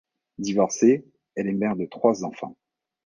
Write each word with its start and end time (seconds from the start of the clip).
Divorcée, 0.39 1.05
elle 1.35 1.45
est 1.47 1.53
mère 1.53 1.75
de 1.75 1.85
trois 1.85 2.23
enfants. 2.25 2.57